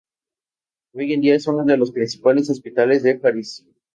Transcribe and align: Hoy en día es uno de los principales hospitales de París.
Hoy 0.95 1.13
en 1.13 1.21
día 1.21 1.35
es 1.35 1.45
uno 1.45 1.63
de 1.63 1.77
los 1.77 1.91
principales 1.91 2.49
hospitales 2.49 3.03
de 3.03 3.19
París. 3.19 3.67